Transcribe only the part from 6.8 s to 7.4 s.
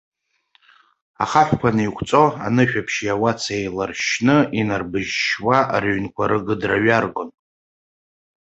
ҩаргон.